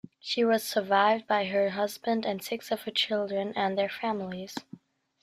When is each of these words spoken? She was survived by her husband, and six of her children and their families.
She 0.19 0.43
was 0.43 0.63
survived 0.63 1.27
by 1.27 1.45
her 1.45 1.69
husband, 1.69 2.25
and 2.25 2.41
six 2.43 2.71
of 2.71 2.81
her 2.85 2.91
children 2.91 3.53
and 3.55 3.77
their 3.77 3.87
families. 3.87 4.55